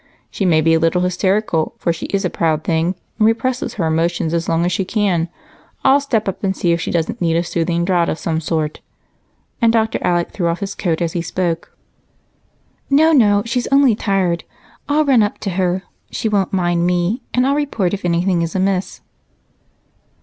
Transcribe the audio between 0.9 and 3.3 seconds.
hysterical, for she is a proud thing and